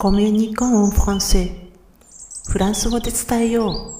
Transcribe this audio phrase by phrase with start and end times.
[0.00, 1.50] コミュニコンフランセ
[2.48, 3.94] フランス語で伝えよう。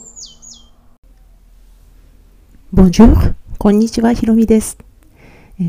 [2.72, 4.79] ボンジュール、こんにちは、ひろみです。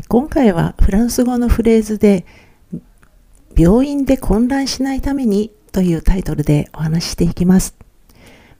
[0.06, 2.26] 今回はフランス語のフレーズで
[3.58, 7.74] 病院で混乱しないためにというタイトルでお話ししていきます。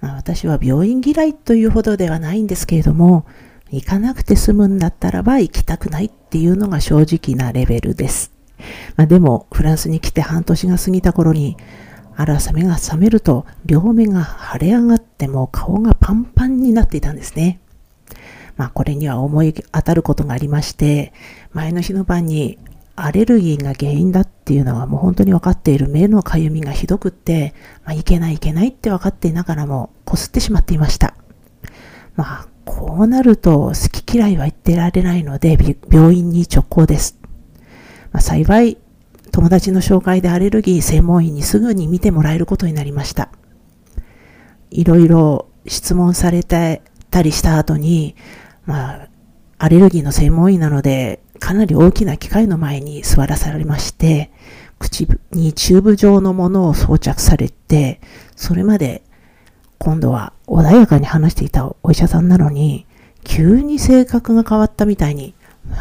[0.01, 3.27] まあ、私は病院嫌いというほどではないんですけれども、
[3.71, 8.40] 行かなくて済むんだったらば行きたくないっていうのが正直なレベルです。
[8.97, 11.57] まあ、でも、フランスに来て半年が過ぎた頃に、
[12.17, 17.61] ある朝目が覚めると、両目が腫れ上がっても顔がパンパンになっていたんですね。
[18.57, 21.13] まあ、これには思い当たることがありまして、
[21.53, 22.59] 前の日の晩に
[23.03, 31.15] アレルギーが原因だっていうのはもう本当に分かっている目のかゆみがひどくって、まあ、いけないいけないって分かっていながらもこすってしまっていました。
[32.17, 35.57] まあ、こうなると好き嫌いは言ってられないので
[35.91, 37.20] 病院に直行です。
[38.13, 38.79] まあ、幸い、
[39.33, 43.31] 友達の紹介でアレルギー専門医にすぐに見てもらえることになりました。
[44.71, 46.79] いろいろ質問された
[47.23, 48.17] りした後に、
[48.67, 49.09] まあ、
[49.59, 54.31] アレルギーの専門医なので、かなり大きな機械の前に座らされまして、
[54.79, 58.01] 口にチューブ状のものを装着されて、
[58.37, 59.03] それまで
[59.79, 62.87] 今度は穏やかに話していたお医者さんなのに、
[63.23, 65.35] 急に性格が変わったみたいに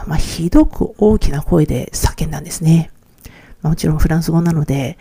[0.07, 2.91] まあ、ひどく大きな声で叫んだんですね。
[3.61, 4.97] もちろんフランス語なので、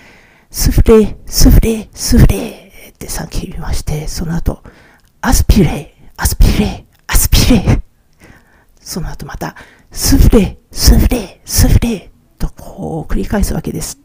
[0.50, 4.62] スフレ、スフレ、スフレって叫びまして、その後、
[5.20, 7.82] アスピレ、アスピレ、アスピレ。
[8.80, 9.54] その後また、
[9.90, 14.00] スフレ、スフレ、スフレとこう繰り返すわけです。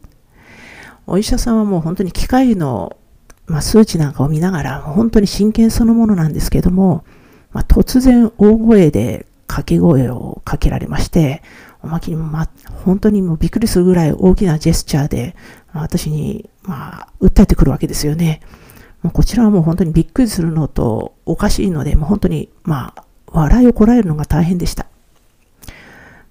[1.06, 2.96] お医者さんはもう本当に機械の、
[3.46, 7.04] まあ、数値なんかを見ながら、本当に真剣そのものなんですけども、
[7.52, 11.40] まあ、突然大声で掛け声をかけられまして、
[11.80, 12.48] おまけに、ま、
[12.84, 15.36] 本当にもうびっくりするぐらい大きなジェスチャーで、
[15.72, 18.40] 私に、まあ、訴えてくるわけですよね。
[19.02, 24.86] もうこちらはもう本当にびっくりするのとおかしいので、もう本当に、まあ、笑いをこらえるのが大変でした。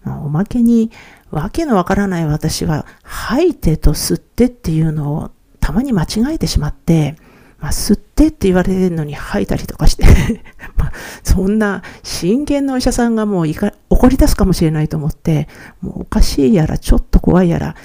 [0.03, 0.92] まあ、おまけに、
[1.31, 5.31] わけのわからない私は、吐いてと吸ってっていうのを
[5.62, 7.16] たまに間違えてしまって、
[7.59, 10.03] まあ、吸ってって言われるのに吐いたりとかして、
[11.24, 13.72] そんな真剣なお医者さんがもう怒
[14.09, 15.48] り出すかもしれないと思って、
[15.81, 17.76] もうおかしいやら、ちょっと怖いやら、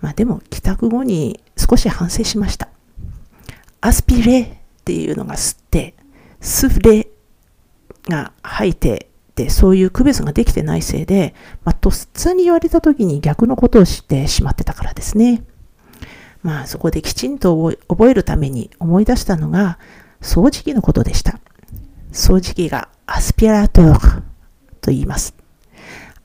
[0.00, 2.68] まあでも帰宅後に少し反省しました。
[3.80, 4.48] アスピレっ
[4.84, 5.94] ていうのが吸って、
[6.40, 7.08] スフレ
[8.08, 11.34] が吐いて、で、そういう区別ができてないせいで、
[11.64, 15.44] まあ、とっさに言われた時に逆のことをしてしまってたからですね。
[16.42, 19.78] まあそこできちんと覚えるために思い出したのが
[20.20, 21.38] 掃除機のことでした。
[22.12, 24.22] 掃除機がアスピラトー
[24.80, 25.34] と言います。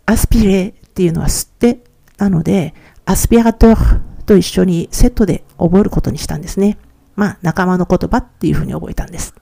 [0.06, 1.80] アスピレっていうのは吸って
[2.18, 2.74] なので、
[3.06, 6.78] アスピラトーと一緒にセットで覚えることにしたんですね。
[7.16, 9.34] まあ仲間の言葉っていうふうに覚えたんです。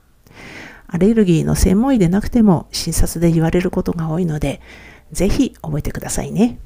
[0.86, 4.60] アレルギーの専門医でなくても診察で言われることが多いので、
[5.12, 6.58] ぜひ覚えてくださいね。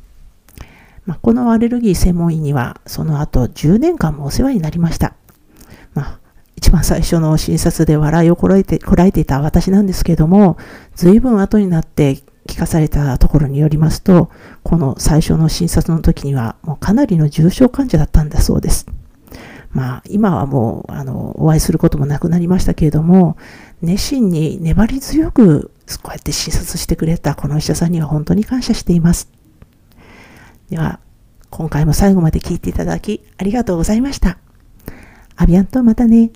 [1.06, 5.14] まあ、このアレルギー専門医にはその後10年間もお世話になりました。
[6.60, 10.58] 一番最初の診察で笑いをこらえてこらえていた私なんですけども、
[10.94, 14.30] 随分後になって聞かされたところによりますと、
[14.62, 18.86] この最初の診察の時にはもうかなりの重症患者だったんだそうです。
[19.72, 23.38] まあ、今はもう、あの、お会いすることもなくなりましたけれども、
[23.80, 25.70] 熱心に粘り強く、
[26.02, 29.30] こうやって診察してくれたこの医者さんには本当に感謝しています。
[30.68, 31.00] では、
[31.48, 34.36] 今回も最後まで聞いていただきありがとうございました。
[35.36, 36.30] アビアンとまたね。